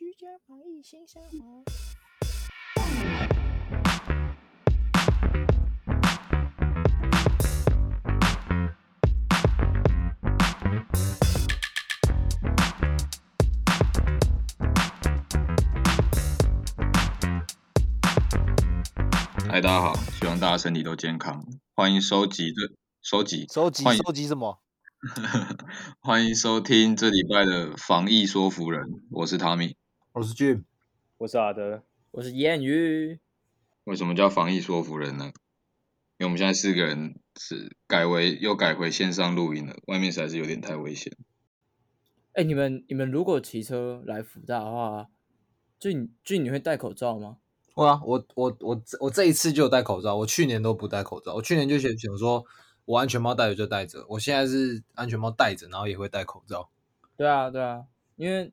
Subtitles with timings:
[0.00, 1.62] 居家防疫新生活。
[19.46, 21.44] 嗨，大家好，希望大家身体都健康。
[21.74, 22.72] 欢迎收集这
[23.02, 24.62] 收集收集欢迎收集什么？
[26.00, 29.76] 欢迎收听这礼拜的防疫说服人，我是汤米，
[30.20, 30.64] 我是 Jim，
[31.16, 33.20] 我是阿德，我是谚语。
[33.84, 35.32] 为什么叫防疫说服人呢？
[36.18, 41.16] 因为我们现在四个人是改为又改回线上录音了，外面实在是有点太危险。
[42.34, 45.08] 哎，你们你们如果骑车来福大的话，
[45.78, 47.38] 就你就你会戴口罩吗？
[47.72, 52.44] 会啊，我我我我这一次就有戴口罩，我去年都不戴口罩，我去年就想想说。
[52.86, 56.68] 我安全帽戴着就戴着，我现在是安全帽戴着，然后也会戴口罩。
[57.16, 57.84] 对啊，对啊，
[58.16, 58.52] 因为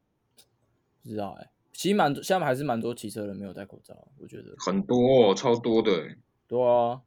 [1.02, 6.18] 不知道哎、欸，其实蛮多，现在还是蛮多骑车的人没有戴口罩，我觉得很多、哦，超多的、欸。
[6.48, 7.02] 对啊，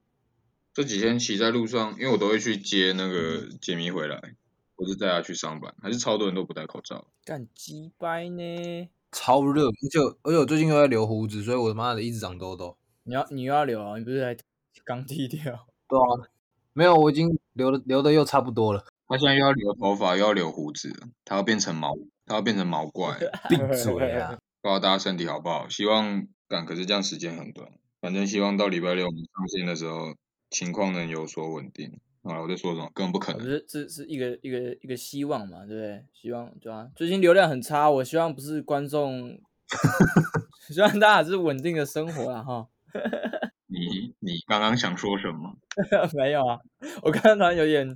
[0.72, 4.36] 这几天骑在路上，因为我都会去接那个杰米回来，
[4.76, 7.08] 我就带他去上班，还是超多人都不戴口罩。
[7.24, 8.88] 干鸡掰呢？
[9.10, 12.76] 超热，而且而且我最近又在留胡子，所以我他妈的一直长痘痘。
[13.02, 13.98] 你要你又要留啊？
[13.98, 14.36] 你不是还
[14.86, 15.42] 刚剃掉？
[15.88, 16.30] 对啊。
[16.74, 18.84] 没有，我已经留的留的又差不多了。
[19.08, 21.92] 他现在又要留头发，又要留胡子，他要变成毛，
[22.24, 23.18] 他要变成毛怪。
[23.50, 24.38] 闭嘴啊！
[24.62, 25.68] 不知道大家身体好不好？
[25.68, 27.68] 希望赶，可是这样时间很短。
[28.00, 30.14] 反正希望到礼拜六我们上线的时候，
[30.50, 32.00] 情况能有所稳定。
[32.22, 32.90] 好了，我在说什么？
[32.94, 33.46] 根本不可能。
[33.46, 36.04] 这这是一个一个一个希望嘛，对不对？
[36.12, 36.88] 希望对啊。
[36.94, 39.38] 最近流量很差，我希望不是观众，
[40.68, 42.68] 希望大家还是稳定的生活啊哈。
[43.66, 45.56] 你你刚刚想说什么？
[46.12, 46.58] 没有啊，
[47.02, 47.94] 我刚刚有点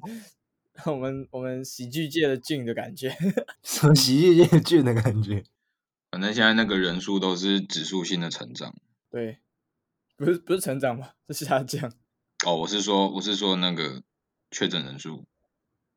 [0.87, 3.15] 我们我们喜剧界的俊的感觉，
[3.63, 5.43] 什么喜剧界俊的感觉？
[6.15, 8.73] 反正现在那个人数都是指数性的成长。
[9.11, 9.41] 对，
[10.17, 11.17] 不是不是成长吧？
[11.31, 11.93] 是下降。
[12.47, 14.05] 哦，我是说我是说那个
[14.53, 15.27] 确诊人数。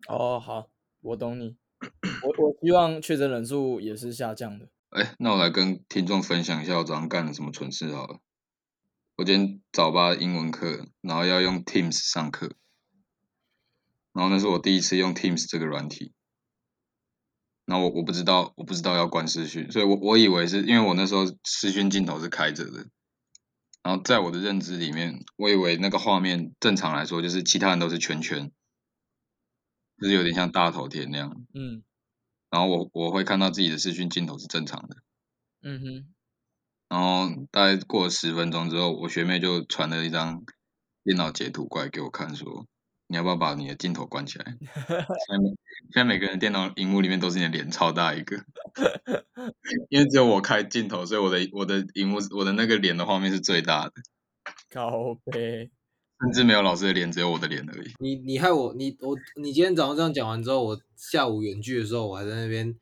[0.07, 1.55] 哦，好，我懂你。
[2.23, 4.69] 我我希望确诊人数也是下降的。
[4.89, 8.19] 哎，那我来跟听众分享一下我早上干了什么蠢事好了。
[9.17, 12.55] 我今天早八英文课，然后要用 Teams 上课，
[14.13, 16.11] 然后那是我第一次用 Teams 这个软体，
[17.67, 22.87] 然后我我不知道我不知道要关视讯，所以我我以为是因为我那时候视讯镜头是开着的，
[23.83, 28.51] 然后在我的认知里面，我以为那个画面正常来说就是其他人都是圈圈，
[30.01, 31.83] 就是有点像大头贴那样，嗯，
[32.49, 34.95] 然后我我会看到自己的视讯镜头是正常的，
[35.61, 36.13] 嗯哼。
[36.89, 40.45] 然后大概过了十分钟之后，我学妹就传了一张
[41.03, 42.65] 电脑截图过来给我看，说
[43.07, 44.57] ：“你要不要把你的镜头关起来？”
[44.87, 44.97] 现
[45.29, 48.37] 在每现在每个人电脑荧幕里面都是你的脸超大一个，
[49.89, 53.93] 因为只有我开镜头，所以我的我的荧幕我的那个脸的画面是最大的。
[54.71, 54.91] 靠
[55.25, 55.69] 北，
[56.21, 57.93] 甚至没有老师的脸，只有我的脸而已。
[57.99, 62.75] 你你害我你我你今天早上这样讲完之后，我下午远距的时候，我还在那边。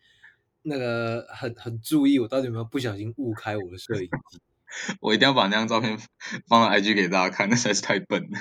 [0.67, 4.39] 那个很很注意，我到底有没有不小心误开我的摄影机？
[4.99, 5.95] 我一定要把那张照片
[6.47, 8.39] 放到 IG 给大家看，那实在是太笨了。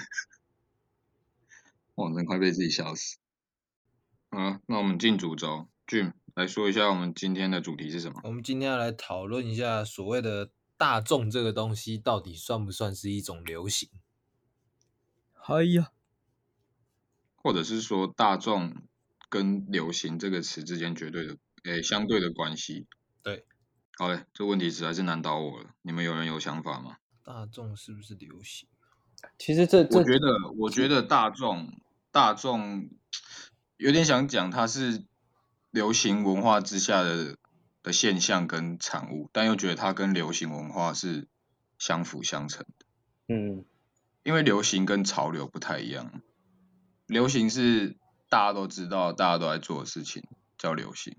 [1.94, 3.18] 我真快被自己笑死。
[4.30, 8.20] 好，那我们进主轴，Jim 来说一下我们今天的主题是什么？
[8.24, 13.88] 我们今天要来讨论一下所谓的大众这个东西，到底算不算是一种流行？
[15.46, 15.92] 哎呀，
[17.36, 18.74] 或者是说大众
[19.28, 21.36] 跟流行这个词之间绝对的。
[21.64, 22.86] 诶，相对的关系，
[23.22, 23.46] 对，
[23.96, 25.70] 好嘞，这问题实在是难倒我了。
[25.80, 26.98] 你们有人有想法吗？
[27.22, 28.68] 大众是不是流行？
[29.38, 30.26] 其实这，这我觉得，
[30.58, 31.72] 我觉得大众，
[32.14, 32.90] 大众
[33.76, 35.04] 有点想讲，它是
[35.72, 37.36] 流行文化之下的
[37.82, 41.26] 的现象跟产物，但又觉得它跟流行文化是
[41.76, 42.86] 相辅相成的。
[43.26, 43.64] 嗯，
[44.22, 46.22] 因为流行跟潮流不太一样，
[47.08, 47.96] 流行是
[48.28, 50.22] 大家都知道，大家都在做的事情，
[50.56, 51.16] 叫流行。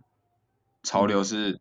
[0.81, 1.59] 潮流是，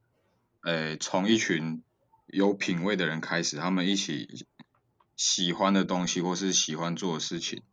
[0.62, 1.82] 诶，从一群
[2.28, 4.46] 有品味的人开始，他们一起
[5.16, 7.64] 喜欢的东西或是喜欢做的事情，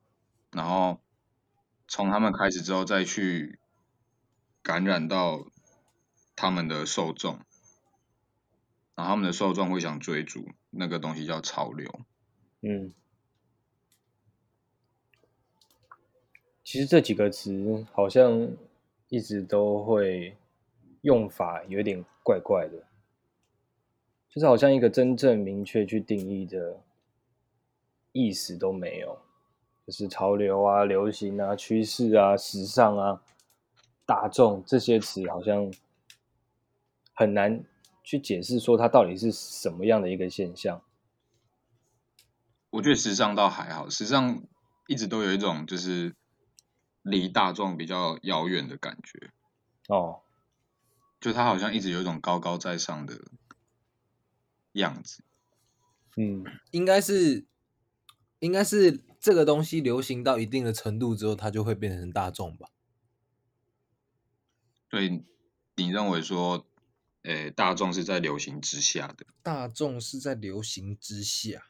[0.51, 0.99] 然后
[1.91, 3.59] 从他们开始之后再去
[4.63, 5.45] 感染到
[6.37, 7.33] 他们的受众，
[8.95, 11.99] 然后他们的受众会想追逐那个东西叫潮流。
[12.61, 12.93] 嗯，
[16.63, 18.55] 其实这几个词好像
[19.09, 20.37] 一直都会。
[21.03, 22.85] 用法有点怪怪的，
[24.29, 26.79] 就是好像一个真正明确去定义的
[28.11, 29.19] 意思都没有，
[29.85, 33.21] 就是潮流啊、流行啊、趋势啊、时尚啊、
[34.05, 35.73] 大众这些词好像
[37.13, 37.63] 很难
[38.03, 40.81] 去解释说它到底是什么样的一个现象。
[42.69, 44.43] 我觉得时尚倒还好，时尚
[44.87, 46.15] 一直都有一种就是
[47.01, 49.31] 离大众比较遥远的感觉。
[49.87, 50.21] 哦，
[51.19, 53.19] 就它好像一直有一种高高在上的
[54.73, 55.23] 样子。
[56.15, 57.45] 嗯，应该是，
[58.41, 62.69] 应该是这个东西流行到一定的程度之后，它就会变成大众吧。
[64.89, 65.23] 所以
[65.75, 66.67] 你认为说，
[67.21, 69.27] 诶，大众是在流行之下的？
[69.43, 71.67] 大众是在流行之下？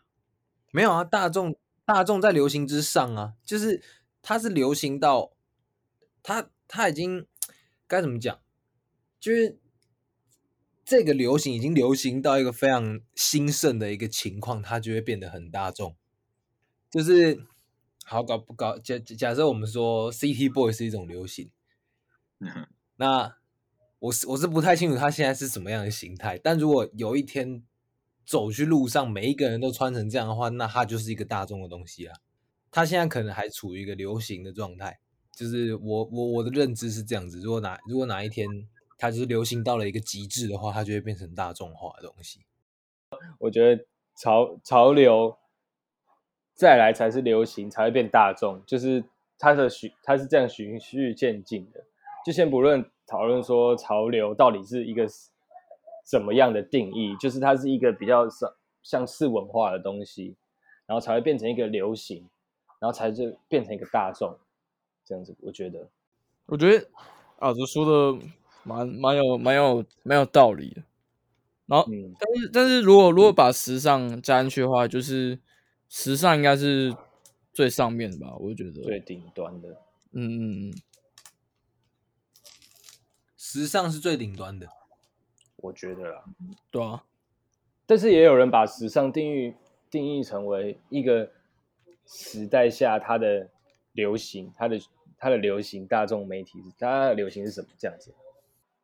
[0.72, 3.84] 没有啊，大众大众在流行之上啊，就是
[4.22, 5.34] 它是流行到，
[6.24, 7.28] 它它已经
[7.86, 8.40] 该怎么讲？
[9.20, 9.60] 就是
[10.86, 15.98] 这个流行已经流行到一个非常兴盛的一个情况，它就会变得很大众。
[16.92, 17.44] 就是
[18.04, 18.78] 好搞不搞？
[18.78, 21.50] 假假设我们说 City Boy 是一种流行。
[22.40, 22.68] 嗯
[22.98, 23.38] 那
[24.00, 27.64] 我是我是不太清楚他现在是什么样的形态，但如果有一天
[28.26, 32.18] 走去路上，每一个人都穿成这样的话，那他就是一个大众的东西啊。
[32.70, 35.00] 他现在可能还处于一个流行的状态，
[35.36, 37.40] 就是我我我的认知是这样子。
[37.42, 38.48] 如果哪如果哪一天
[38.98, 42.42] 他就是流行到了一个极致的话，它就会变成大众化的东西。
[43.40, 43.86] 我觉得
[44.16, 45.38] 潮潮流
[46.62, 49.04] 再来才是流行，才会变大众，就是
[49.40, 51.84] 它的循它是这样循序渐进的。
[52.24, 55.08] 就先不论讨论说潮流到底是一个
[56.06, 58.54] 怎么样的定义，就是它是一个比较像
[58.84, 60.36] 像是文化的东西，
[60.86, 62.30] 然后才会变成一个流行，
[62.78, 64.38] 然后才就变成一个大众，
[65.04, 65.36] 这样子。
[65.42, 65.90] 我觉得，
[66.46, 66.88] 我觉得
[67.40, 68.20] 啊，这说的
[68.64, 70.84] 蛮蛮有蛮有蛮有道理的。
[71.66, 75.40] 然后，嗯，但是但是如果如果把时尚加进去的话，就是
[75.94, 76.96] 时尚应该是
[77.52, 78.34] 最上面的吧？
[78.38, 79.68] 我觉得最顶端的。
[80.14, 80.74] 嗯嗯嗯。
[83.36, 84.70] 时尚是最顶端的，
[85.58, 86.24] 我觉得啦，
[86.72, 87.04] 对啊，
[87.86, 89.54] 但是也有人把时尚定义
[89.90, 91.30] 定义成为一个
[92.06, 93.50] 时代下它的
[93.92, 94.80] 流行，它的
[95.18, 98.14] 它的流行大众媒体，它的流行是什么这样子？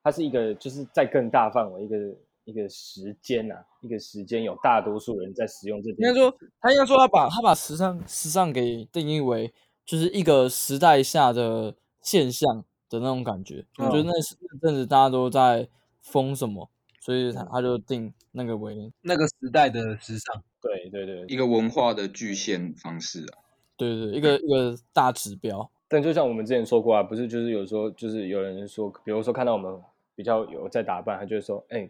[0.04, 2.14] 它是一个就是在更大范围一个
[2.48, 5.92] 一个时间啊，一个时间有大多数人在使用这。
[5.92, 9.54] 应该说，他应该说他把他把时尚时尚给定义为
[9.86, 12.66] 就是一个时代下的现象。
[12.90, 14.14] 的那种感觉，我觉得那
[14.62, 15.68] 阵子大家都在
[16.02, 16.70] 疯什么，
[17.02, 20.42] 所以他他就定那个为那个时代的时尚。
[20.62, 23.44] 对对对，一个文化的具现方式啊。
[23.76, 25.70] 对对，一个一个大指标。
[25.90, 29.78] 但就像我们之前说过啊，不是就是有时候就是有人说，比如说看到我们
[30.16, 31.90] 比较有在打扮，他就会说：“哎，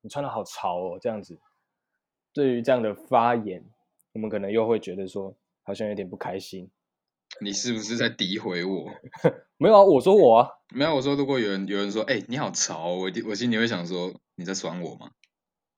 [0.00, 1.38] 你穿的好潮哦。”这样子。
[2.32, 3.64] 对于这样的发言，
[4.12, 6.70] 我们可能又会觉得说，好像有点不开心。
[7.40, 8.90] 你是不是在诋毁我？
[9.58, 10.94] 没有啊，我说我啊，没有。
[10.94, 15.10] 我说如果有人有人说，哎、欸，你好潮，我我心里会想说，你在酸我吗？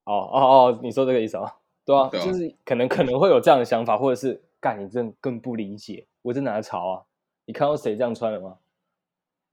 [0.04, 1.56] 哦哦哦，你说这个意思啊？
[1.84, 7.04] 对啊，对啊，就是可能可能会有这样的想法，或者是干你真更不理解，我在哪潮啊？
[7.46, 8.58] 你看到谁这样穿了吗？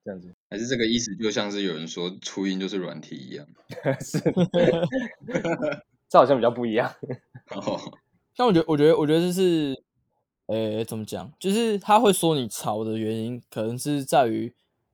[0.08, 1.14] 这样子，还是这个意思？
[1.18, 3.46] 就像是有人说初音就是软体一样，
[4.00, 4.18] 是，
[6.08, 6.90] 这好像比较不一样。
[7.54, 7.80] 哦，
[8.36, 9.84] 但我觉得，我觉得，我觉得这是。
[10.48, 11.30] 诶，怎么讲？
[11.38, 14.54] 就是他会说你潮的原因，可能是在于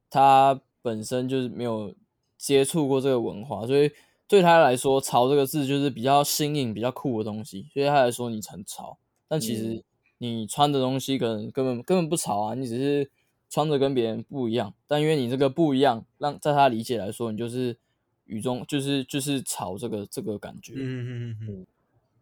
[0.10, 1.94] 他本身就是没有
[2.40, 3.92] 接触过这个文化，所以
[4.28, 8.98] 对他来说，潮这个字就是比较新颖、比较酷的东西，所以他来说你很潮。
[9.28, 9.84] 但其实
[10.18, 13.12] 你穿的东西可能根本根本不潮啊，你只是
[13.54, 14.74] 穿着跟别人不一样。
[14.88, 17.78] 但因为你这个不一样，让在他理解来说，你就是
[18.26, 20.74] 与众，就是就是潮这个这个感觉。
[20.76, 21.66] 嗯嗯嗯嗯，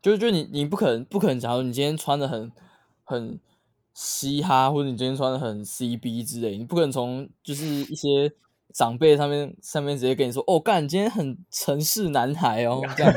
[0.02, 2.52] 就是就你你不可能不可能，假如你今天穿的很。
[3.04, 3.38] 很
[3.94, 8.32] 嘻哈，或者你今天穿的很 CB 之类，你不可能从就是一些
[8.72, 13.14] 长辈上面上面直接跟你说，哦，干，你今天很城市男孩哦，这样，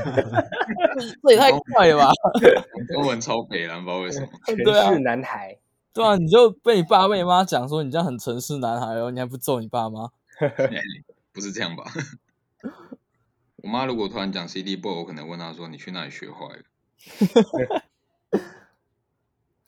[1.22, 2.10] 这也太快了吧？
[2.92, 4.26] 中文超北蓝，不知道为什么，
[4.74, 5.56] 城市男孩，
[5.94, 10.10] 对啊，你就被你爸被你妈讲说你这样很城市男孩哦，你还不揍你爸妈？
[11.32, 11.84] 不是这样吧？
[13.56, 17.82] 我妈如果突然讲 City Boy，我可能问她说，你去哪里学坏了？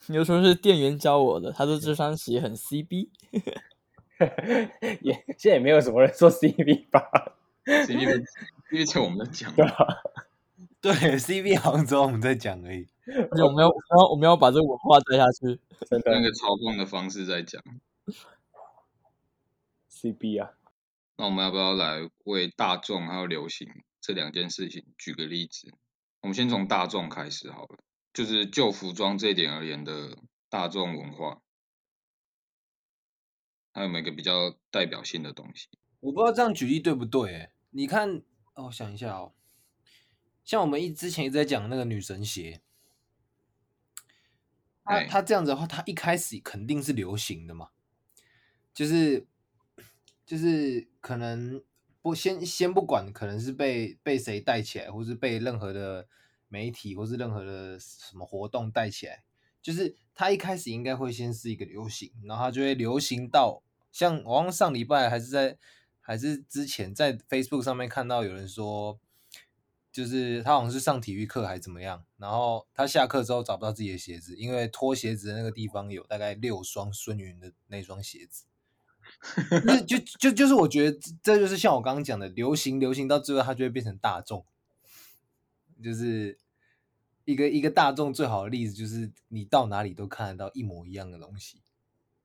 [0.07, 3.09] 你就说是店员教我的，他说这双鞋很 CB，
[5.01, 7.01] 也现在也没有什么人说 CB 吧
[7.65, 8.23] ？CB
[8.71, 9.53] 因为在我们在讲，
[10.81, 12.87] 对，CB 杭州我们在讲而已。
[13.31, 15.59] 而且我们要，然后我们要把这个文化带下去，
[16.05, 17.63] 那个嘲讽的方式在讲
[19.89, 20.51] CB 啊。
[21.15, 23.67] 那我们要不要来为大众还有流行
[24.01, 25.73] 这两件事情举个例子？
[26.21, 27.79] 我们先从大众开始好了。
[28.13, 30.17] 就是就服装这一点而言的
[30.49, 31.39] 大众文化，
[33.71, 35.67] 还有没有一个比较代表性的东西？
[35.99, 37.35] 我不知道这样举例对不对？
[37.35, 38.23] 哎，你看，
[38.55, 39.33] 哦，我想一下哦，
[40.43, 42.59] 像我们一之前一直在讲那个女神鞋，
[44.87, 47.69] 它哎它这样子的话，他一开始肯定是流行的嘛，
[48.73, 49.27] 就是
[50.25, 51.61] 就是可能
[52.01, 56.07] 不先先不管，可能是被被谁带起来，或是被任何的
[56.47, 59.23] 媒体或是任何的什么活动带起来，
[59.61, 65.57] 就是他一开始应该会先是一个流行，然后他就会流行到像我上礼拜还是在
[65.99, 68.97] 还是之前在 Facebook 上面看到有人说。
[69.97, 78.43] 就是他好像是上体育课还是怎么样，然后他下课之后找不到自己的鞋子，因为脱鞋子的那个地方有大概六双孙云的那双鞋子。
[79.65, 84.45] 那就就就是我觉得这就是像我刚刚讲的，流行流行到最后它就会变成大众，
[85.83, 86.37] 就是
[87.25, 91.63] 一个一个大众最好的例子就是你到哪里都看得到一模一样的东西。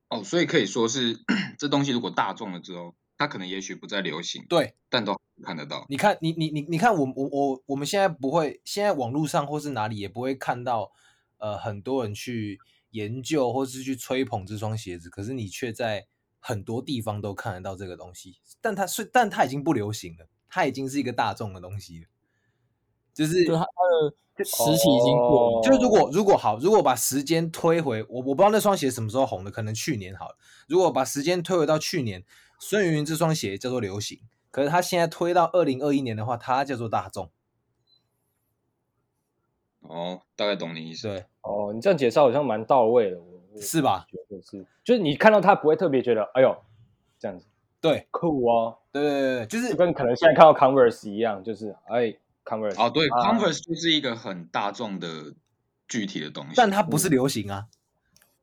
[0.08, 1.20] 哦，所以可以说是
[1.56, 5.86] 这东西如果大众了之后，它可能也许不再流行，对，但都看得到。
[5.88, 10.90] 你看，你你你你看我，我我我我们现在不会，现在网络上或是哪里也不会看到，
[11.38, 12.58] 呃，很多人去
[12.90, 16.08] 研究或是去吹捧这双鞋子，可是你却在
[16.40, 22.06] 很多地方都看得到这个东西，但它是，但它已经不流行了，它已经是一个大众的东西了，
[23.14, 23.64] 就是就它
[24.36, 25.58] 的时期已经过了。
[25.58, 30.36] 哦就是如果如果好，如果把时间推回，我我不知道那双鞋什么时候红的，可能去年好了。
[30.66, 32.24] 如果把时间推回到去年。
[32.64, 34.20] 孙云云这双鞋叫做流行，
[34.52, 37.28] 可是他现在推到二零二一年的话，它叫做大众。
[39.80, 41.08] 哦，大概懂你意思。
[41.08, 43.18] 对，哦，你这样介绍好像蛮到位的，
[43.60, 44.06] 是吧？
[44.08, 46.56] 觉得是，就是你看到它不会特别觉得，哎呦，
[47.18, 47.44] 这样子，
[47.80, 55.34] 对，酷哦，对对对对，就是就跟可能现在看到 Converse 一样，就是哎，Converse，哦，对、啊、，Converse 就是一个很大众的
[55.88, 57.66] 具体的东西，但它不是流行啊。
[57.72, 57.81] 对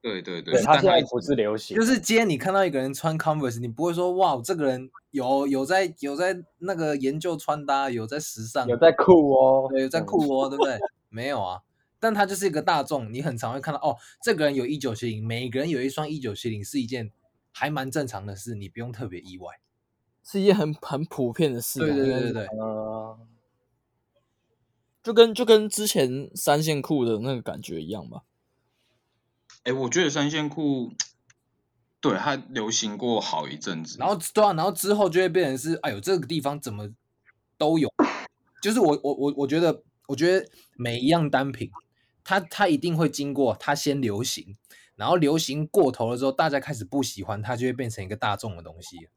[0.02, 10.80] 对对，对，他现在不是流行，就是今天你看到一个人穿 Converse，你不会说哇，这个人有有在有在那个研究穿搭，有在时尚，有在酷哦，对，有在酷哦，对不对？
[11.10, 11.62] 没有啊，
[12.00, 17.12] 但他就是一个大众，你很常会看到哦，这个人有一九七零，每个人有一双一九七零，是一件
[17.52, 19.60] 还蛮正常的事，你不用特别意外，
[20.24, 21.86] 是一件很很普遍的事、啊。
[21.86, 23.28] 对对对对对，嗯，
[25.04, 28.22] 就跟就跟之前三线裤的那个感觉一样吧。
[29.64, 30.94] 哎，我觉得三线裤，
[32.00, 36.90] 对它流行过好一阵子，然后对啊，然后之后就会变成是，哎呦，这个地方怎么
[37.58, 37.92] 都有，
[38.62, 41.70] 就是我我我我觉得，我觉得每一样单品，
[42.24, 44.58] 它它一定会经过它先流行，
[44.96, 49.10] 然后流行过头了之后，大家开始不喜欢它，就会变成一个大众的东西。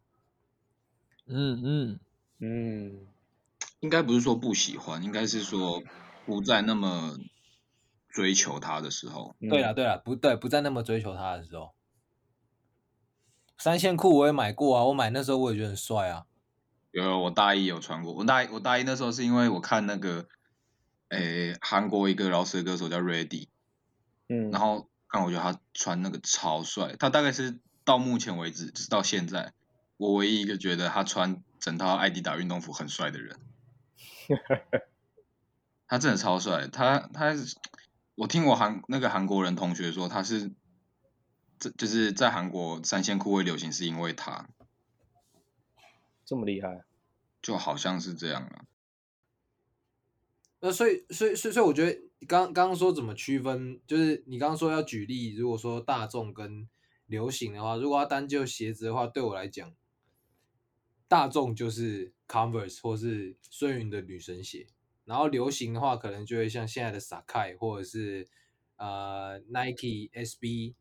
[1.27, 2.01] 嗯嗯
[2.41, 3.07] 嗯，
[3.79, 5.81] 应该不是说不喜欢，应该是说
[6.27, 7.17] 不再那么。
[8.13, 11.75] 追求他的时候，对了对了，不对，不再那么追求他的时候，
[13.57, 16.27] 三线裤我也买过啊，我买那时候我也觉得很帅啊。
[16.91, 20.29] 有，有我大一有穿过，我大一我大一那时候是因为我看那个，
[21.09, 23.49] 诶，韩国一个饶舌歌手叫 Ready，
[24.29, 29.55] 嗯，然后看我觉得他穿那个超帅，他大概是到目前为止，直到现在，
[29.97, 33.39] 我唯一一个觉得他穿整套艾迪达运动服很帅的人，
[35.89, 37.57] 他真的超帅，他他是。
[38.15, 40.53] 我听我韩那个韩国人同学说，他是
[41.59, 44.49] 这就是在韩国三线裤会流行，是因为他
[46.25, 46.85] 这么厉害，
[47.41, 48.65] 就好像是这样啊。
[50.61, 56.69] 那所以所以所以所以我觉得刚刚刚说怎么区分，就是你刚刚说要举例，如果说大众跟
[57.07, 59.75] 流行的话，如果要单就鞋子的话，对我来讲，
[61.09, 64.69] 大众就是 Converse 或是孙云的女神鞋。
[65.05, 68.29] 然后流行的话，可能就会像现在的 Sakai 或者是
[68.77, 70.75] 呃 Nike SB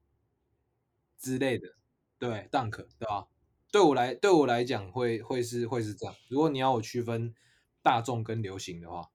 [1.17, 1.75] 之类的，
[2.19, 3.27] 对 Dunk 对吧？
[3.71, 6.15] 对我来对我来讲会会是会是这样。
[6.29, 7.33] 如果你要我区分
[7.81, 9.09] 大众跟流行的话，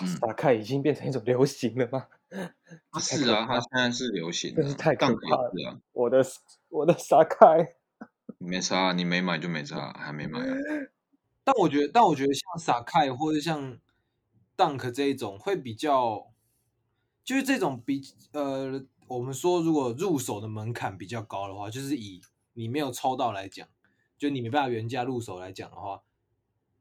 [0.00, 2.08] 嗯，Sacai 已经变成一种流行了吗？
[3.00, 5.70] 是啊，它现在是流行，真是太可怕了。
[5.70, 6.22] 啊，我的
[6.68, 7.74] 我的 Sakai
[8.38, 10.54] 没差，你没买就没差，还没买啊。
[11.46, 13.78] 但我觉得，但我觉得像 Sacai 或者像
[14.56, 16.32] Dunk 这一种会比较，
[17.22, 22.20] 就是这种比呃，我们说如果入手的门槛比较高的话，就是以
[22.54, 23.68] 你没有抽到来讲，
[24.18, 26.02] 就你没办法原价入手来讲的话，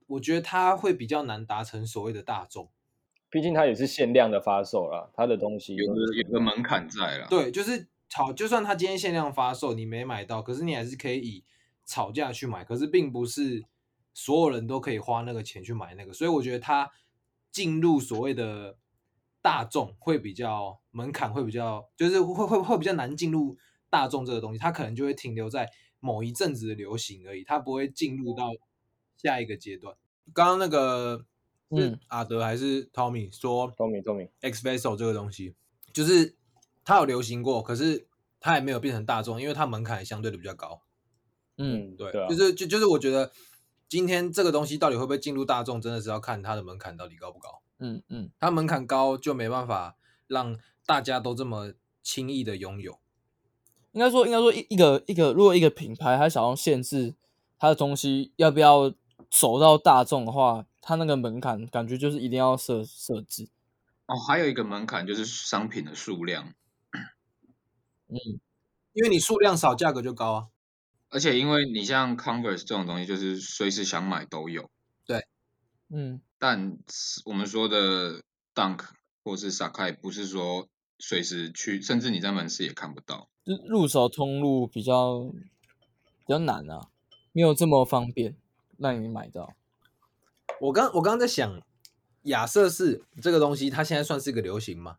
[0.08, 2.72] 我觉得它会比较难达成所谓的大众。
[3.30, 7.28] 毕竟它也是限量的发售啦，它的东西有个有个门槛在啦。
[7.30, 11.44] 对，就是好，就算它今天限量发售，你没买到，可是你还是可以以
[11.86, 13.64] 炒价去买，可是并不是。
[14.16, 16.90] 所有人都可以花那个钱去买那个，所以我觉得它
[17.52, 18.78] 进入所谓的
[19.42, 23.58] 大众会比较门槛会比较，就是会会会比较难进入
[23.90, 25.70] 大众这个东西，它可能就会停留在
[26.00, 28.50] 某一阵子的流行而已，它不会进入到
[29.18, 29.96] 下一个阶段。
[30.34, 31.26] 刚刚那个
[31.72, 35.54] 是阿德还是 Tommy 说？Tommy Tommy X Vessel 这个东西，
[35.92, 36.36] 就是
[36.86, 38.08] 它有流行过，可是
[38.40, 40.82] 它也没有变成大众，因为它门槛相对的比较高。
[41.58, 43.32] 嗯，对，对啊、就是就就是我觉得
[43.88, 47.62] 今天这个东西到底会不会进入大众，真的是要看它的门槛到底高不高。
[47.78, 49.96] 嗯嗯，它门槛高就没办法
[50.28, 53.00] 让大家都这么轻易的拥有。
[53.92, 57.16] 应该说，应该说一一个一个，如果一个品牌它想要限制
[57.58, 58.94] 它的东西要不要
[59.30, 63.50] 走到大众的话，它那个门槛感觉就是一定要设设置。
[64.08, 66.54] 哦，还有一个门槛就是商品的数量。
[68.08, 68.18] 嗯，
[68.94, 70.48] 因为你数量少，价格就高啊。
[71.16, 74.70] 而且因为你像 Converse 这种东西，就是随时想买都有。
[75.06, 75.26] 对，
[75.88, 76.20] 嗯。
[76.38, 76.78] 但
[77.24, 78.22] 我们说的
[78.54, 78.82] Dunk
[79.24, 80.68] 或是 Sacai 不是说
[81.00, 83.30] 随时去，甚至你在门市也看不到。
[83.46, 85.32] 就入手通路比较
[86.26, 86.90] 比较难啊，
[87.32, 88.36] 没有这么方便
[88.78, 89.54] 让你买到。
[90.60, 91.62] 我刚我刚刚在想，
[92.24, 94.98] 亚瑟士这个东西，它现在算是一个流行吗？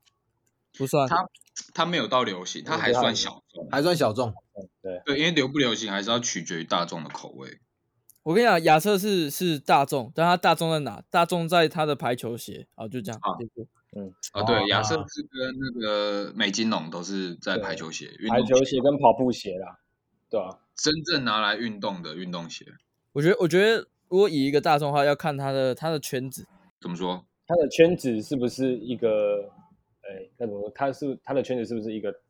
[0.78, 1.28] 不算，它
[1.74, 4.32] 它没有到流行，它还算小众，还算小众。
[4.82, 7.58] 对对，因为流不流行还是要取决于大众的口味。
[8.22, 11.02] 我跟你讲，亚瑟士是大众，但它大众在哪？
[11.10, 13.20] 大众在它的排球鞋啊，就这样。
[13.22, 13.30] 啊，
[13.96, 19.78] 嗯，啊，对，亚瑟士跟那个美津浓都是在排球鞋，排球鞋跟跑步鞋啦，
[20.28, 22.66] 对啊，真正拿来运动的运动鞋。
[23.12, 23.88] 我觉得，我觉得。
[24.08, 26.46] 如果以一个大众的话，要看他的他的圈子
[26.80, 27.26] 怎么说？
[27.44, 29.50] 他的圈子是不是一个？
[30.08, 30.70] 哎，那怎么？
[30.74, 32.20] 他是他的圈子是不是一个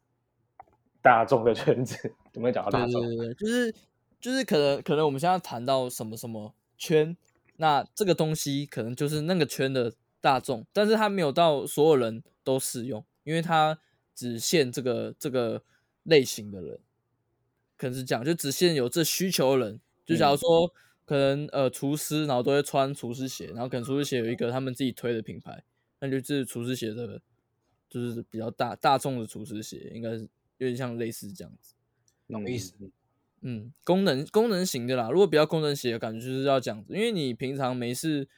[1.03, 2.13] 大众的圈子？
[2.33, 3.01] 怎么讲到大众？
[3.03, 3.75] 对对对，就是
[4.21, 7.17] 就是可能可能我们现在谈到什么什么圈，
[7.57, 13.79] 那这个东西可能就是那个圈的大众，但是他没有到所有人都适用，因为他
[14.15, 15.63] 只限这个这个
[16.03, 16.79] 类型的人，
[17.77, 19.81] 可能是这样，就只限有这需求的人。
[20.05, 20.67] 就假如说。
[20.67, 20.71] 嗯
[21.07, 25.63] 可能呃，厨师然后都会穿厨师鞋，然后可能厨师鞋有一个他们自己推的品牌，
[26.01, 27.21] 那就是厨师鞋的，
[27.89, 31.75] 就是比较大大众的厨师鞋，应该是有点像类似这样子，
[32.29, 32.75] 什么意思？
[33.43, 35.11] 嗯，功能功能型的啦。
[35.11, 38.29] 如果比较功能鞋的感觉就是要这样子，因为你平常没事，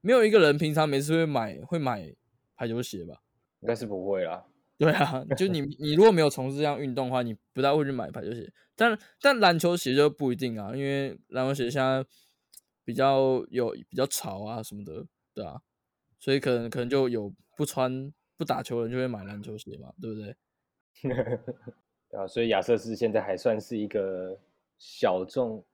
[0.00, 2.14] 没有一个人平常没事会买会买
[2.56, 3.22] 排球鞋吧？
[3.60, 4.46] 应该是不会啦。
[4.78, 8.52] 对啊，就你 你如果没有从事这样运动的话，你不太会去买排球鞋。
[8.74, 12.04] 但但篮球鞋就不一定啊，因为篮球鞋现在
[12.84, 15.60] 比较有比较潮啊什么的，对啊，
[16.18, 20.36] 所以可能可能就有不穿不打球的人就会买篮球鞋嘛，对不对？
[22.10, 24.38] 对啊，所以亚瑟士现在还算是一个
[24.78, 25.64] 小众，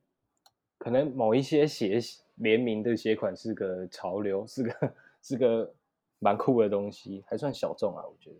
[0.79, 1.99] 可能某一些鞋
[2.37, 5.75] 联名的鞋款是个潮流，是个是个
[6.18, 8.37] 蛮酷的东西，还算小众啊，我觉得。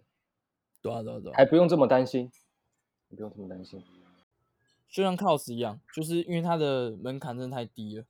[0.83, 2.31] 对啊对啊对啊，还不用这么担心，
[3.11, 3.83] 不用这么担心。
[4.89, 8.05] 就像 COS 一样，就是因为它的门槛真的太低了，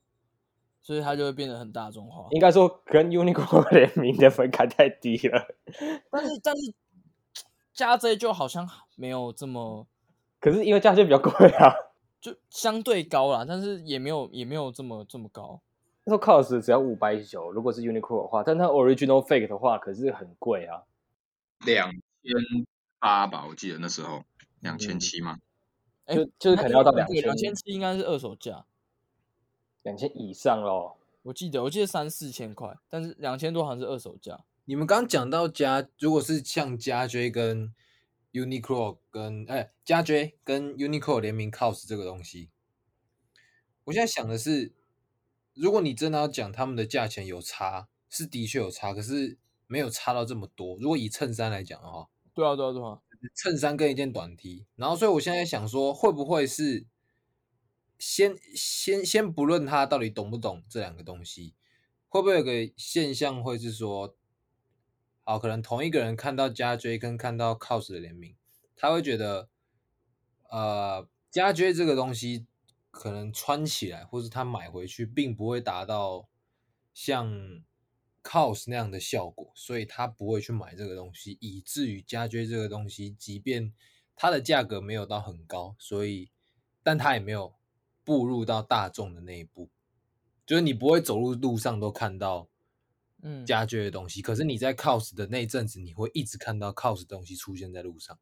[0.81, 2.27] 所以它就会变得很大众化。
[2.31, 5.47] 应该说跟 Uniqlo 联名的门槛太低了，
[6.11, 6.73] 但是但是
[7.73, 9.87] 加 J 就好像没有这么，
[10.39, 11.73] 可是因为加 J 比较贵啊，
[12.19, 15.61] 就相对高啦，但是也没有也没有这么这么高。
[16.03, 20.83] 那时候 COS 只要五百九，如果是 Uniqlo 的话，但它 Original Fake 的话可是很贵啊，
[21.65, 22.01] 两千
[22.99, 24.23] 八吧，我记得那时候
[24.61, 25.37] 两千七吗？
[26.07, 28.65] 就就是可能要到两千，两千七应该是二手价，
[29.83, 30.97] 两千以上咯。
[31.23, 34.43] 我记得我记得三四千块，但是两千多好像是二手价。
[34.65, 37.73] 你们刚讲到加，如果是像加 J 跟
[38.31, 42.49] Uniqlo 跟哎加 J 跟 Uniqlo 联名 COS 这个东西，
[43.83, 44.71] 我现在想的是，
[45.53, 50.77] 如果你真的要讲他们的价钱有差，是的确有差，可是没有差到这么多。
[50.77, 52.99] 如果以衬衫来讲的话，对啊对啊对啊。
[53.35, 56.87] 衬衫跟一件短 T，然后所以我现在想说，会不会是
[58.01, 61.53] 先先先不论他到底懂不懂这两个东西，
[62.09, 64.15] 会不会有个现象会是说，
[65.23, 68.35] 好，可能同一个人看到加 J 跟看到 COS 的联名，
[68.75, 69.49] 他会觉得，
[70.49, 72.47] 呃，加 J 这个东西
[72.89, 76.27] 可能穿起来，或是他买回去，并不会达到
[76.93, 77.63] 像。
[78.23, 83.73] COS 那样的效果，所以他不会去买这个东西，以至于加 J 这个东西，即便
[84.15, 86.29] 它的价格没有到很高，所以，
[86.83, 87.55] 但它也没有
[88.03, 89.69] 步入到大众的那一步，
[90.45, 92.47] 就是你不会走路路上都看到，
[93.21, 98.17] 嗯，家具的东西，嗯、可是你在 COS 的那一阵子，你会一直看到 COS 的东西出现在路上，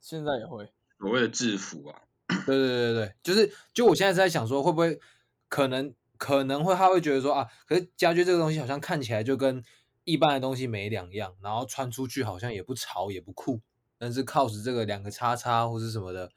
[0.00, 0.72] 现在也会。
[0.98, 2.02] 所谓的制服啊，
[2.46, 5.00] 对对对对，就是就我现在是在想说，会不会
[5.48, 5.94] 可能。
[6.18, 9.62] 可能会他会觉得说啊，可是家具这个东西好像看起来就跟
[10.04, 13.60] 一般的东西没两样，然后穿出去好像也不潮也不酷，
[13.98, 16.32] 但是 COS 这个两个叉叉或是什么的，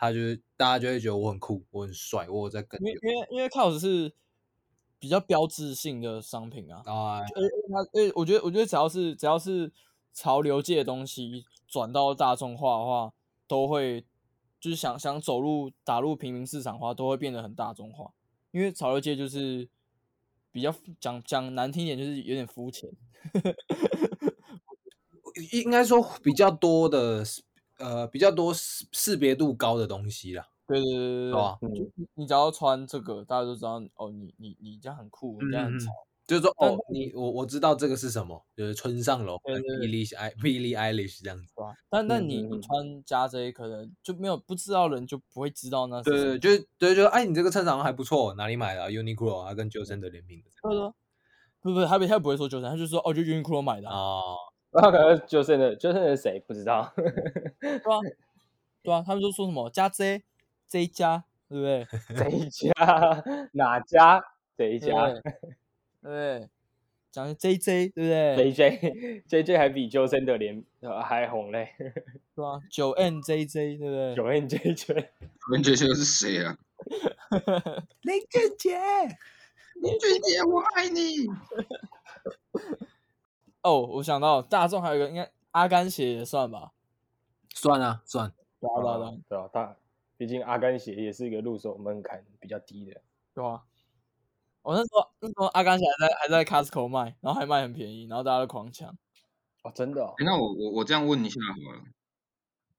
[0.00, 2.80] 他就是大家就会觉得我很酷，我很帅，我在跟。
[2.80, 4.14] 因为因为因为 COS 是
[4.98, 6.80] 比较标志性的商品啊。
[6.86, 7.26] 啊，呃，
[7.68, 9.70] 它呃，我觉得我觉得只要是只要是
[10.14, 13.12] 潮流界的东西转到大众化的话，
[13.46, 14.06] 都会
[14.58, 18.10] 就是想想走入打入平民市场的话，都会变得很大众化。
[18.52, 19.68] 因为潮流界就是
[20.50, 22.90] 比较讲讲难听点，就是有点肤浅。
[25.52, 27.22] 应该说比较多的，
[27.80, 30.46] 呃，比较多识识别度高的东西啦。
[30.66, 35.86] 对对对对对，啊，你你只要穿这个，大家都知道哦，你你你这样很酷，你这样很潮。
[35.86, 40.08] 嗯、就是说，哦，你我我知道这个是什么，就是村上隆，Billie
[40.40, 41.52] Billie Eilish 这样子。
[41.88, 46.00] 但但你你穿加 J 可能就没有不知道人就不会知道那。
[46.02, 50.50] 对对，就是对，就哎，你这个衬衫还不错，哪里买的？Uniqlo，啊跟 Joseon 的联名的。
[50.62, 50.92] 对对，
[51.62, 53.90] 不不，他不他不会说 Joseon，他就说哦，就 Uniqlo 买的。
[53.90, 54.36] 哦，
[54.72, 56.40] 那可能 Joseon 的 Joseon 是谁？
[56.46, 56.92] 不知道。
[56.96, 58.00] 对啊，
[58.82, 60.22] 对啊，他们都说什么加 J
[60.68, 61.24] 这一家。
[61.48, 61.86] 对不对？
[62.16, 62.70] 这一家
[63.54, 64.22] 哪家？
[64.56, 65.22] 这一家，对
[66.00, 66.48] 不对？
[67.10, 70.62] 讲 J J，对不对？J J J J 还比 Joseon 的脸
[71.02, 71.74] 还红嘞，
[72.36, 72.60] 对啊？
[72.70, 74.14] 九 N J J，对不对？
[74.14, 74.94] 九 N J J，九
[75.56, 76.56] N J J 是谁啊？
[78.02, 78.78] 林俊杰，
[79.82, 81.26] 林俊杰，我爱你。
[83.62, 86.72] 哦，我想到大众还有一个，应该阿甘鞋也算吧？
[87.54, 88.32] 算啊，算。
[88.60, 89.76] 对啊，对啊，对啊，大。
[90.16, 93.00] 毕竟阿甘鞋也是一个入手门槛比较低的，
[93.32, 93.64] 对啊。
[94.60, 98.90] 我那时候那时候阿甘鞋还在还在 Costco 卖，然后还卖很便宜，然后大家都狂抢。
[99.62, 100.24] 哦，真的、哦欸？
[100.24, 101.84] 那我我我这样问一下好了，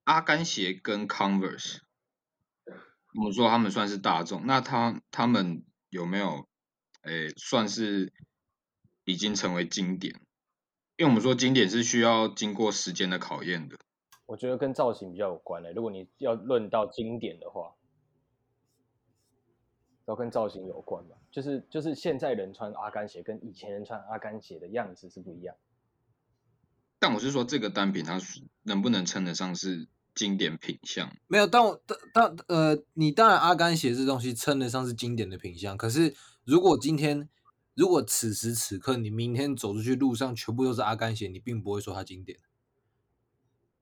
[0.03, 1.79] 阿甘鞋跟 Converse，
[3.25, 6.47] 我说他们算是大众，那他他们有没有
[7.01, 8.13] 诶、欸、算是
[9.05, 10.21] 已经成为经典？
[10.97, 13.77] 因为我们说经典是需要经过时间的考验的。
[14.27, 15.73] 我觉得跟造型比较有关的、欸。
[15.73, 17.73] 如果你要论到经典的话，
[20.05, 21.17] 都跟造型有关吧。
[21.31, 25.55] 就是就是现在人穿阿甘鞋跟以前人穿阿甘鞋的样子是不一样。
[26.99, 28.19] 但我是说，这个单品它
[28.63, 31.11] 能不能称得上是经典品相？
[31.27, 35.75] 没有，但我但但呃，你当然阿甘鞋这东西称得上是经典的品相。
[35.75, 37.27] 可是如果今天，
[37.73, 42.39] 如果此时此刻你明天走出去路上全部都是阿甘鞋，你并不会说它经典。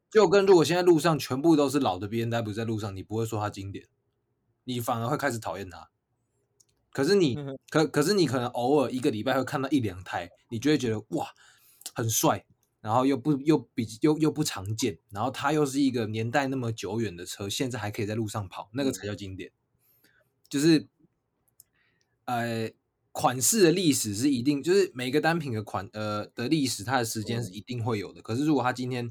[0.09, 3.87] 就跟如果现在路上全部都是老的 B&W 在路上，你不会说它经典，
[4.63, 5.89] 你反而会开始讨厌它。
[6.91, 7.37] 可是你
[7.69, 11.27] 可可是你可能偶尔一个礼拜会看到一两台，你就会觉得哇
[11.93, 12.45] 很帅，
[12.81, 19.51] 然后又不又比又又不常见，然后它又是一个年代那么久远的车，现在还可以在路上跑，那个才叫经典。
[20.49, 20.87] 就是
[22.25, 22.71] 呃
[23.11, 28.21] 款式的历史是一定，就是每个单品的款呃的历史，它的时间是一定会有的。
[28.21, 29.09] 可是如果它今天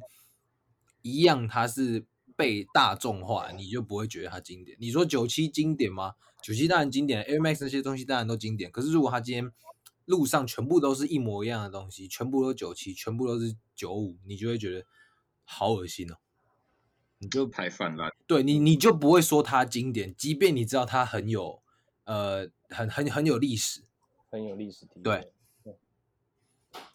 [1.03, 2.07] 一样，它是
[2.37, 4.77] 被大众化，你就不会觉得它经典。
[4.81, 6.15] 你说九七经典吗？
[6.41, 8.71] 九七当然经典，Air Max 那些东西当然都经典。
[8.71, 9.53] 可是如果它今天
[10.05, 14.87] 路上全部都是一模一样的东西，全部都九七，全部都是九五，你就会觉得
[15.45, 16.17] 好恶心哦。
[17.19, 18.15] 你就排饭了。
[18.29, 21.61] 对你，你就不会说它经典，即便你知道它很有
[22.05, 23.83] 呃很很很有历史，
[24.31, 25.31] 很有历史地位。
[25.65, 25.77] 对。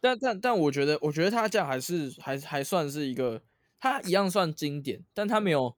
[0.01, 3.41] 但但但我觉得，我觉得他这样还是还还算是一个。
[3.79, 5.75] 他一样算经典，但他没有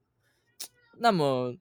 [0.99, 1.55] 那么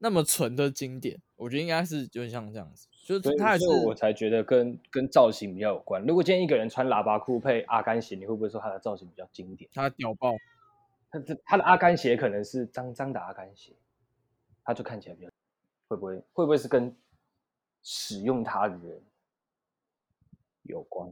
[0.00, 1.18] 那么纯的经典。
[1.34, 6.04] 我觉得应该是有点像这样子，就是他还是我才觉得跟跟造型比较有关。
[6.04, 9.70] 如果今天一个人穿喇叭裤配阿甘鞋，你会不会说他的造型比较经典？
[9.72, 10.34] 他屌爆！
[11.10, 13.72] 他这他的阿甘鞋可能是脏脏的阿甘鞋，
[14.62, 15.30] 他就看起来比较
[15.88, 16.94] 会不会会不会是跟
[17.82, 19.02] 使用它的人
[20.68, 21.10] 有关？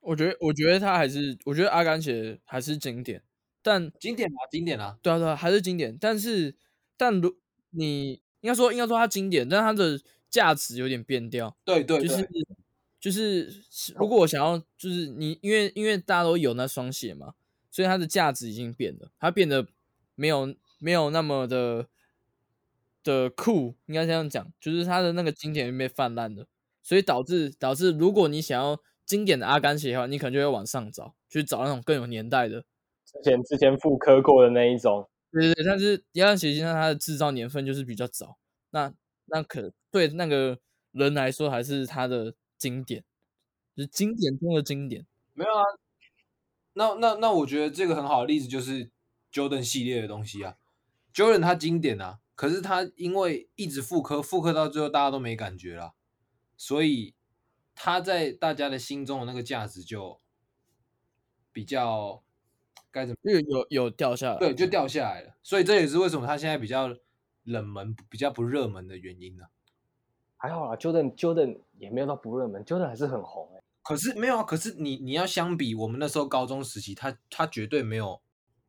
[0.00, 3.22] 我觉得我觉得他还是我觉得阿甘鞋还是经典。
[3.62, 5.98] 但经典啊，经典啊，对啊，对啊，还是经典。
[5.98, 6.54] 但是，
[6.96, 7.36] 但如
[7.70, 11.56] 你应该说，应该说它经典，但它的价值有点变调。
[11.64, 12.28] 对对，就是
[13.00, 13.64] 就是，
[13.96, 17.34] 如果我想要，就是你，因为因为大家都有那双鞋嘛，
[17.72, 19.66] 所以它的价值已经变了，它变得
[20.14, 21.88] 没有没有那么的
[23.02, 26.46] 的酷，应该这样讲，就是它的那个经典被泛滥了，
[26.86, 32.64] 所以导致导致，如果你想要经典的阿甘鞋的话，你可能就会往上找，去找那种更有年代的。
[33.04, 38.38] 之前之前复刻过的那一种，对对对，但是一样鞋型上它的制造年份就是比较早，
[38.70, 38.94] 那
[39.24, 40.60] 那可对那个
[40.92, 43.02] 人来说还是它的经典，
[43.76, 45.04] 就是经典中的经典。
[45.34, 45.62] 没有啊，
[46.74, 48.92] 那那那我觉得这个很好的例子就是
[49.32, 50.54] Jordan 系列的东西啊
[51.12, 55.94] ，Jordan 它经典啊，可是它因为一直复刻，复刻到最后大家都没感觉了，
[56.56, 57.14] 所以
[57.74, 60.20] 他在大家的心中的那个价值就
[61.52, 62.22] 比较。
[62.92, 63.30] 该怎么？
[63.30, 65.34] 有有有掉下来，对，就掉下来了。
[65.42, 66.96] 所以这也是为什么他现在比较
[67.42, 69.50] 冷门、比较不热门的原因呢、啊？
[70.38, 73.62] 还好啦，Jordan Jordan 也没有到不热门，Jordan 还是很红哎、欸。
[73.82, 78.22] 可是没有啊，可是你你要相比我们那时候高中时期，他他绝对没有，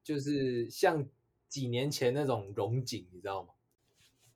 [0.03, 1.07] 就是像
[1.47, 3.53] 几年前那种荣景，你知道吗？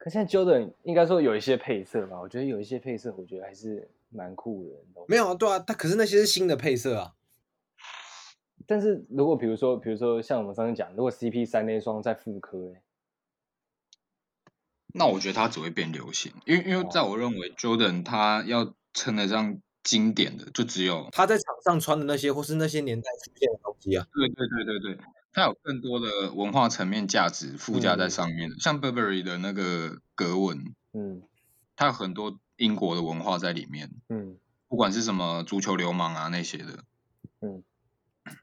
[0.02, 5.04] 可现在 Jordan 应该说有一些配色吧，我觉得有一些配色，我觉得还是蛮酷的。
[5.08, 7.14] 没有啊，对啊，他可是那些是新的配色啊。
[8.66, 12.78] 但是如果比如说，比如说像我们上次讲，如果 CP 三那双再复刻呢？
[14.96, 24.08] 那我觉得它只会变流行，因为因为在我认为 Jordan 它要称得上经典的，就只有他在场上穿的那些，或是那些年代出现的东西啊。
[24.12, 31.24] 对对对对对，它有更多的文化层面价值附加在上面的，嗯、像 Burberry 的那个格纹，嗯，
[31.76, 36.84] 它有很多英国的文化在里面，嗯，不管是什么足球流氓啊那些的，
[37.42, 37.64] 嗯，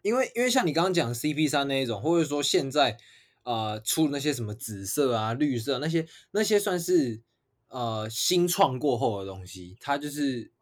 [0.02, 2.98] 因为因为像你刚刚讲 CP 三那一种，或者说现在。
[3.44, 7.22] 呃，出那些什么紫色啊、绿色那些，那些算是
[7.68, 9.74] 呃新创过后的东西。
[9.80, 10.52] 它就是，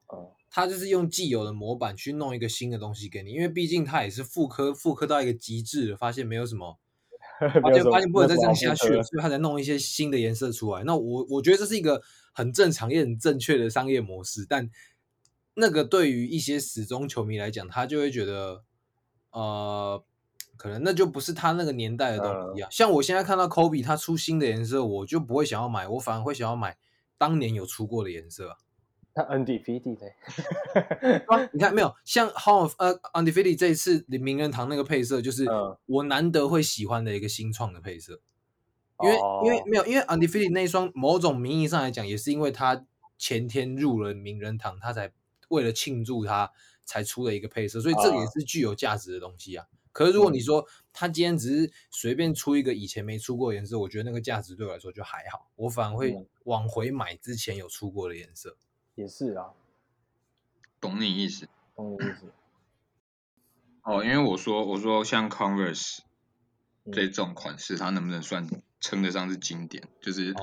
[0.50, 3.32] 它就是用既有的模板去弄一个新的东西给你。
[3.32, 6.78] 因为毕竟他也是复刻，复刻到一个极致了，发现没有什么，
[7.62, 10.82] 发现发现不能再这样下去了，所以他才弄一些新的颜色出来。
[10.84, 14.46] 那我我觉得这是一个很正常也很正确的商业模式。
[14.48, 14.70] 但
[15.54, 18.62] 那个对于一些死忠球迷来讲，他就会觉得，
[19.30, 20.04] 呃。
[20.58, 22.68] 可能那就不是他那个年代的东西啊。
[22.70, 26.78] 像我现在看到 Kobe 他出新的颜色，我就不会想要买，我反而会想要买
[27.18, 28.56] 当年有出过的颜色啊。
[29.16, 29.96] 他 Undefeated
[31.52, 31.94] 你看没有？
[32.04, 35.46] 像 of 呃 Undefeated 这一次名人堂那个配色，就是
[35.86, 38.20] 我难得会喜欢的一个新创的配色。
[39.02, 42.84] 因为因为没有，因为 Undefeated 那一双，某种名义上来讲，也是因为他
[43.16, 45.10] 前天入了名人堂，他才
[45.48, 46.52] 为了庆祝他
[46.84, 49.64] 才出了一个配色，所以这也是具有价值的东西啊。
[49.92, 58.58] 可是如果你说他今天只是随便出一个以前没出过颜色，我觉得那个价值对我来说就还好，我反而会往回买之前有出过的颜色。
[58.96, 59.52] 也是啊，
[60.80, 62.32] 懂你意思，懂你意思。
[63.82, 66.00] 哦，因为我说我说像 Converse
[66.92, 68.48] 这种款式，它能不能算
[68.80, 69.88] 称得上是经典？
[70.02, 70.34] 就是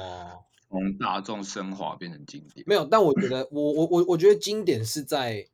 [0.69, 2.65] 从大众升华变成经典。
[2.65, 5.49] 没有，但我觉得 我我我我觉得经典是在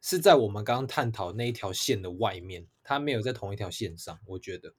[0.00, 2.66] 是在我们刚刚探讨那一条线的外面。
[2.88, 4.72] 它没有在同一条线上，我觉得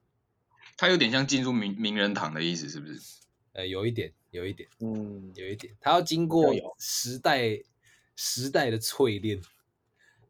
[0.77, 3.01] 它有点像进入名名人堂的意思，是不是？
[3.57, 5.75] 呃，有一点，有一点，嗯，有一点。
[5.81, 7.59] 他要经过时代
[8.15, 9.41] 时代的淬炼，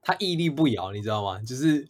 [0.02, 1.42] 他屹立不摇，你知道吗？
[1.42, 1.90] 就是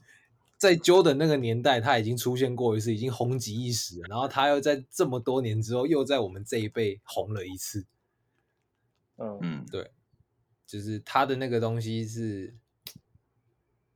[0.58, 4.02] 在 Jordan 那个年代，他已经出现过一次，已经红极一时。
[4.10, 7.86] 然后他又在这么多年之后，又在我们这一辈红了一次。
[9.18, 9.92] 嗯嗯，对，
[10.66, 12.56] 就是他的那个东西是。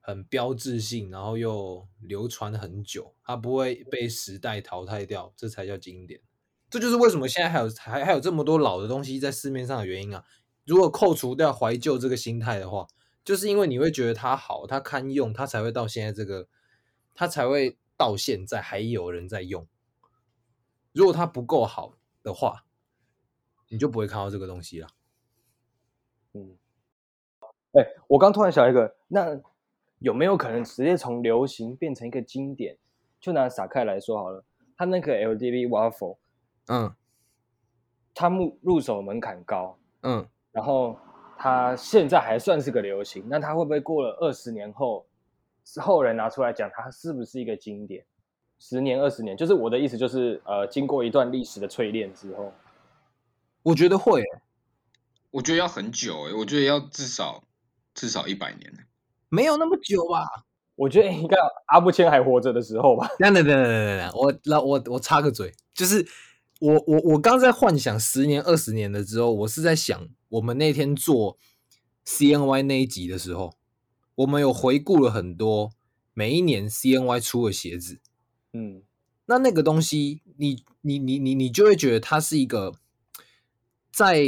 [0.03, 6.19] 很标志性，然后又流传很久，它不会被时代淘汰掉，这才叫经典。
[6.71, 10.25] 这就是为什么现在还有还还有这么多老的东西在市面上的原因啊！
[10.65, 12.87] 如果扣除掉怀旧这个心态的话，
[13.23, 16.47] 就是因为你会觉得它好，它堪用，它才会到现在这个，
[17.13, 19.67] 它才会到现在还有人在用。
[20.93, 22.65] 如果它不够好的话，
[23.69, 24.87] 你就不会看到这个东西了。
[26.33, 26.57] 嗯，
[27.73, 29.39] 哎，我刚突然想一个，那。
[30.01, 32.75] 有没有可能直接从流行变成一个经典？
[33.19, 34.43] 就拿撒开来说好了，
[34.75, 36.17] 他那个 LDB Waffle，
[36.71, 36.89] 嗯，
[38.15, 40.97] 他入入手门槛高，嗯，然后
[41.37, 45.05] 他现在还算是个流行，那他会不会过了二十年后，
[45.81, 48.05] 后人拿出来讲，他是不是一个经典？
[48.57, 52.53] 十年、二十年，就是我的意思，就是呃，经过一段历史的淬炼之后，
[53.63, 54.23] 我觉得会，
[55.29, 57.43] 我觉得要很久诶，我觉得要至少
[57.93, 58.71] 至少一百年。
[59.27, 60.45] 没有那么久吧？
[60.75, 63.07] 我觉得应该阿布谦还活着的时候吧。
[63.19, 66.03] 等等等等等等，我那我我插个嘴，就是
[66.61, 71.37] 我我我刚在幻想十年二十年的时候，我是在想我们那天做
[72.05, 73.55] CNY 那一集的时候，
[74.15, 75.71] 我们有回顾了很多
[76.13, 77.99] 每一年 CNY 出的鞋子，
[78.53, 78.83] 嗯，
[79.25, 82.75] 那那个东西，你你你你你就会觉得它是一个
[83.91, 84.21] 在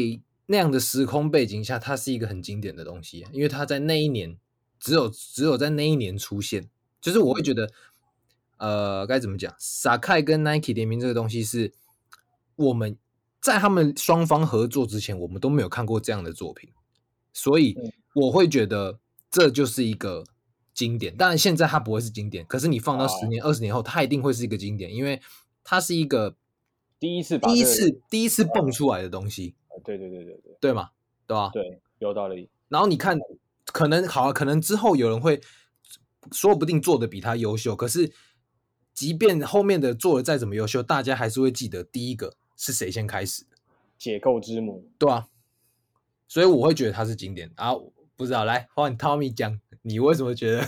[0.48, 4.38] 那样的时空背景下，它是一个很经典的东西，因为它在那一年。
[4.80, 6.70] 只有只有在那一年出现，
[7.00, 7.72] 就是我会觉得，
[8.58, 11.72] 呃，该怎么讲？Sacai 跟 Nike 联名这个东西是
[12.56, 12.98] 我们
[13.42, 16.70] 在他们双方合作之前，我们都没有看过这样的作品，
[17.34, 17.78] 所以
[18.16, 20.24] 我会觉得这就是一个
[20.74, 21.16] 经典。
[21.16, 25.22] 当然，现在它不会是经典，可是你放到十年、二十年后，它一定会是一个经典，因为
[25.64, 26.36] 它是一个
[27.00, 29.56] 第一次、第一次、第一次蹦出来的东西。
[29.84, 30.90] 对对对对对，对吗？
[31.28, 31.50] 对吧？
[31.54, 32.50] 对，有道理。
[32.70, 33.20] 然后你看。
[33.72, 35.42] 可能好啊，可能之后有人会
[36.32, 37.76] 说不定做的比他优秀。
[37.76, 38.12] 可是，
[38.94, 43.58] 即便后面的做的再怎么优秀，大家还是会记得第一个是谁先开始的，
[43.98, 45.28] 解构之母，对啊。
[46.28, 47.74] 所以我会觉得它是经典啊。
[48.16, 50.68] 不知道，来换 Tommy 讲，你为什么觉得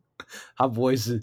[0.54, 1.22] 它不会是？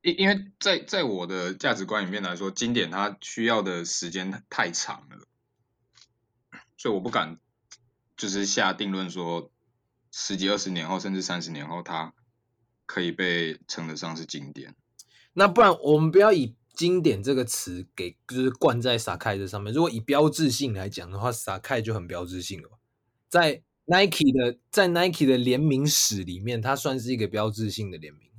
[0.00, 5.26] 因因为在在我的价值观里面来说，经典它需要的时间太长了，
[6.76, 7.40] 所以我不敢
[8.16, 9.50] 就是下定论说
[10.12, 12.14] 十几二十年后，甚至三十年后，它
[12.86, 14.76] 可以被称得上是经典。
[15.32, 19.72] 那不然我们不要以经典这个词给就是冠在 Sacai 这上面。
[19.72, 22.68] 如果以标志性来讲的话，Sacai 就很标志性了，
[23.28, 28.30] 在 Nike 的在 Nike 的联名史里面，它算是一个标志性的联名。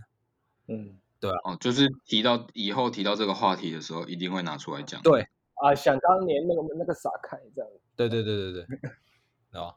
[0.68, 1.00] 嗯。
[1.20, 5.02] 对啊，哦，就是提到以后提到这个话题的时候，一定会拿出来讲。
[5.02, 7.72] 对啊，想当年那个那个撒开这样。
[7.96, 9.74] 对对对对对，啊，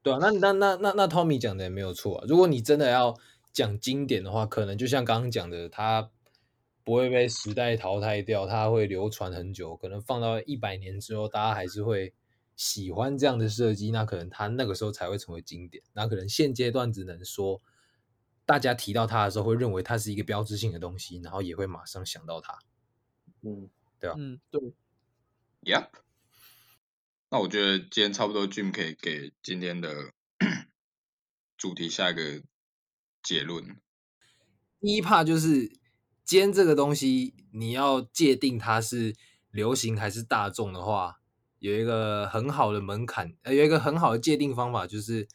[0.00, 2.24] 对啊，那那那那那 Tommy 讲的也没有错啊。
[2.28, 3.16] 如果你真的要
[3.52, 6.08] 讲经典的话，可能就像刚刚讲的，它
[6.90, 9.76] 不会被时代淘汰掉，它会流传很久。
[9.76, 12.12] 可能放到一百年之后，大家还是会
[12.56, 15.84] 喜欢这样的设计，那可能它那个时候才会成为经典。
[15.92, 17.62] 那可能现阶段只能说。
[18.46, 22.58] 大家提到它的时候，会认为它是一个标志性的东西，然后也会马上想到它。
[23.42, 24.16] 嗯，对吧？
[24.18, 24.60] 嗯，对。
[25.62, 25.86] Yep。
[27.28, 30.12] 那我觉得今天差不多，Jim 可以给今天的
[31.56, 32.42] 主题下一个
[33.22, 33.76] 结论。
[34.80, 35.70] 第一 part 就是
[36.30, 39.16] 今天这个东西，你要界定它是
[39.50, 41.18] 流行还是大众的话，
[41.58, 45.26] 有一个很好的门槛，呃，有一个很好的界定方法，就是。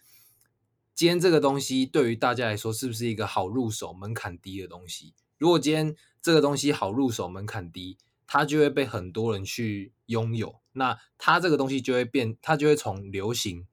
[0.93, 5.13] 今天这个东西对于大家来说是不是一个好入手、门槛低的东西？
[5.37, 13.67] 如果今天这个东西好入手、门槛低，它就会被很多人去拥有，那它这个东西就会变，它就会从流行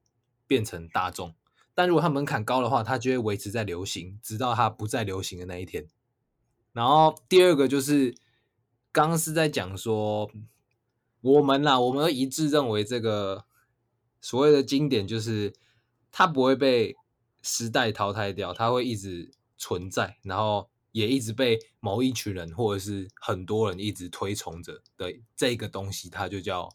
[0.45, 1.33] 变成大众。
[1.73, 5.87] 但如果它门槛高的话，它就会维持在流行，直到它不再流行的那一天。
[6.73, 8.13] 然后第二个就是
[8.91, 10.29] 刚刚是在讲说，
[11.21, 13.45] 我们啦，我们一致认为这个
[14.19, 15.53] 所谓的经典就是
[16.11, 16.97] 它不会被。
[17.45, 26.69] 时代淘汰掉，它会一直存在，然后也一直被某一群人或者是很多人一直推崇着的这个东西，它就叫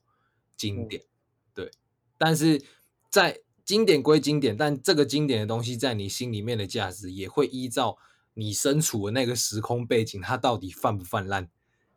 [0.58, 1.02] 经典。
[1.02, 1.08] 嗯、
[1.54, 1.70] 对，
[2.18, 2.62] 但是
[3.08, 7.96] 在经典归经典，但这个经典的东西在你心里面的价值，也会依照
[8.38, 11.48] 你身处的那个时空背景，它到底泛不泛滥，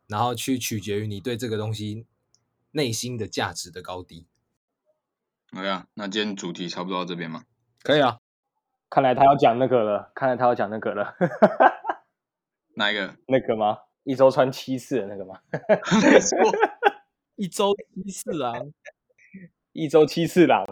[0.08, 2.04] 然后去取决于你对这个东西
[2.72, 4.26] 内心的价值的高低。
[5.52, 7.44] 好呀，那今天主题差不多到这边吗？
[7.84, 8.18] 可以啊。
[8.90, 11.14] 看来他要讲那个了，看来他要讲那个了。
[12.74, 13.16] 哪一个？
[13.28, 13.78] 那个吗？
[14.02, 15.38] 一周穿七次的那个吗？
[16.02, 16.36] 没错，
[17.36, 18.54] 一周七次啊，
[19.72, 20.66] 一周七次郎。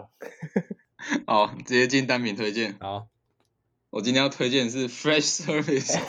[1.25, 2.77] 好，直接进单品推荐。
[2.79, 3.07] 好，
[3.91, 5.99] 我今天要推荐的是 Fresh Service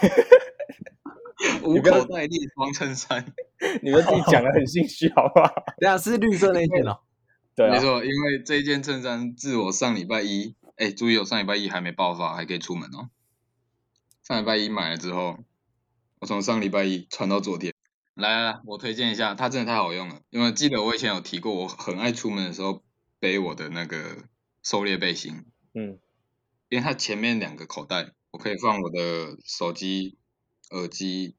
[1.62, 3.27] 无口袋列装衬衫。
[3.83, 5.53] 你们自己讲的很心虚，好不好？
[5.79, 7.01] 对啊，是绿色那件哦。
[7.57, 10.55] 对，没错，因为这件衬衫自我上礼拜一。
[10.77, 13.11] 哎，注意，我上礼拜一还没爆发，还可以出门哦。
[14.23, 15.38] 上礼拜一买了之后，
[16.21, 17.73] 我从上礼拜一穿到昨天。
[18.14, 20.21] 来来来，我推荐一下，它真的太好用了。
[20.31, 22.83] 因为记得我以前有提过，我很爱出门的时候
[23.18, 24.25] 背我的那个
[24.62, 25.45] 狩猎背心。
[25.75, 25.99] 嗯，
[26.72, 30.16] 因为它前面两个口袋，我可以放我的手机、
[30.70, 31.37] 耳机，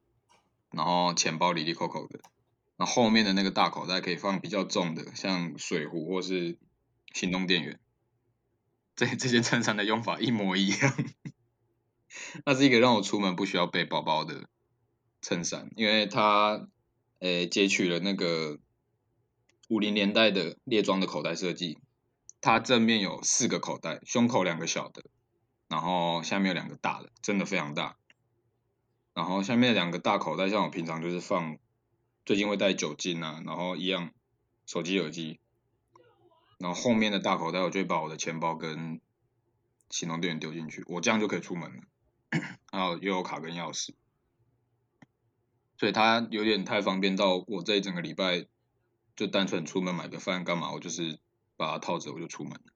[0.69, 2.19] 然后钱包里里扣扣的。
[2.77, 6.59] 然后后面的那个大口袋可以放比较重的，像水壶或是
[7.15, 7.79] 行动电源。
[8.95, 10.95] 这这件衬衫的用法一模一样，
[12.45, 14.47] 那是一个让我出门不需要背包包的
[15.23, 16.67] 衬衫，因为它
[17.21, 18.59] 诶截取了那个
[19.67, 21.79] 五零年代的列装的口袋设计，
[22.39, 25.03] 它正面有四个口袋，胸口两个小的，
[25.73, 27.97] 然后下面有两个大的，真的非常大。
[29.15, 31.57] 然后下面两个大口袋，像我平常就是放，
[32.27, 34.11] 最近会带酒精啊，然后一样
[34.67, 35.39] 手机、耳机。
[36.59, 39.01] 然后后面的大口袋，我就会把我的钱包跟
[39.89, 41.81] 行动电源丢进去，我这样就可以出门了。
[42.71, 43.95] 然后又有卡跟钥匙，
[45.79, 48.45] 所以它有点太方便到我这一整个礼拜
[49.15, 51.17] 就单纯出门买个饭干嘛，我就是
[51.57, 52.72] 把它套着我就出门了。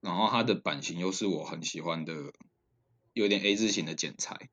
[0.00, 2.32] 然后它的版型又是我很喜欢的，
[3.12, 4.50] 有点 A 字型的剪裁，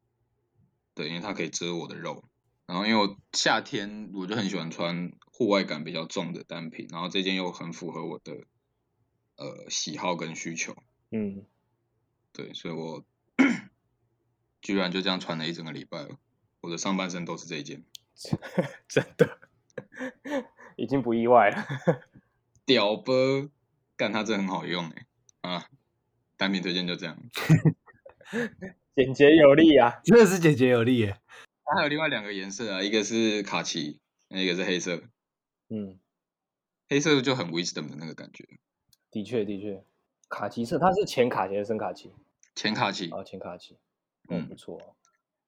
[0.93, 2.23] 对，因为它可以遮我的肉。
[2.67, 8.33] 然后因为我夏天我就很喜欢穿户外感比较重的单品，然后这件又很符合我的
[9.35, 10.75] 呃喜好跟需求，
[11.11, 11.45] 嗯，
[12.33, 13.05] 对，所以我
[14.63, 16.17] 居然就这样穿了一整个礼拜了，
[16.61, 17.83] 我的上半身都是这一件，
[18.89, 19.37] 真的
[20.75, 21.67] 已经不意外了，
[22.65, 23.13] 屌吧，
[23.95, 25.05] 干它真的很好用哎，
[25.45, 25.69] 啊，
[26.37, 27.17] 单品推荐就这样，
[28.95, 31.19] 简洁有力啊，真的是简洁有力耶。
[31.63, 35.03] 它还有另外两个颜色啊，一个是卡其，那一个是黑色。
[35.69, 35.99] 嗯，
[36.87, 38.45] 黑色就很 wisdom 的那个感觉，
[39.11, 39.83] 的确的确，
[40.29, 42.13] 卡其色，它是浅卡其还是深卡其？
[42.53, 43.77] 浅卡其啊，浅卡其，
[44.29, 44.95] 嗯，不错、哦，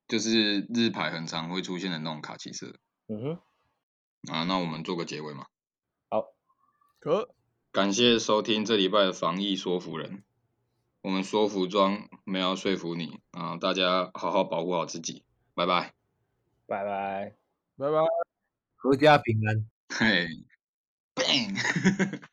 [0.07, 2.79] 就是日牌很常会出现的那种卡其色。
[3.07, 5.45] 嗯哼，啊，那我们做个结尾嘛。
[6.09, 6.33] 好，
[6.99, 7.29] 可
[7.71, 10.23] 感谢收听这礼拜的防疫说服人。
[11.01, 15.93] 我们说服装没有说服你啊，大家好好保护好自己，拜拜，
[16.65, 17.35] 拜拜，
[17.77, 17.97] 拜拜，
[18.81, 19.65] 阖家平安。
[19.89, 20.27] 嘿
[21.15, 22.27] ，bang。